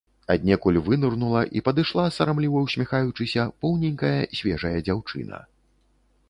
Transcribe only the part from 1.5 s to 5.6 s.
і падышла, сарамліва ўсміхаючыся, поўненькая свежая дзяўчына.